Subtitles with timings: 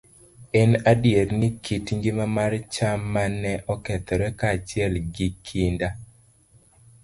[0.61, 5.89] En adier ni, kit ngima mar cham ma ne okethore kaachiel gi kinda